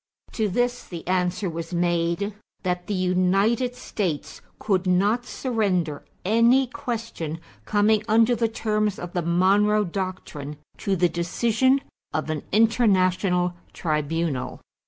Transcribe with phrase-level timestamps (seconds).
[0.31, 7.39] To this the answer was made that the United States could not surrender any question
[7.65, 11.81] coming under the terms of the Monroe Doctrine to the decision
[12.13, 14.59] of an international tribunal.